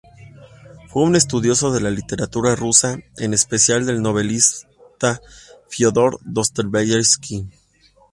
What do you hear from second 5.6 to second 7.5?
Fiódor Dostoyevski.